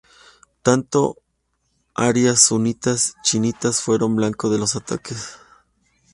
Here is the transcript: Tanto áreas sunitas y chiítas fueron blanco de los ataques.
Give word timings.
Tanto 0.63 1.17
áreas 1.93 2.41
sunitas 2.41 3.13
y 3.13 3.21
chiítas 3.21 3.81
fueron 3.83 4.15
blanco 4.15 4.49
de 4.49 4.57
los 4.57 4.75
ataques. 4.75 5.37